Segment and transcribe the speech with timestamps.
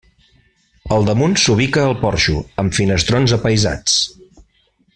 [0.95, 4.01] Al damunt s'ubica el porxo, amb finestrons apaïsats.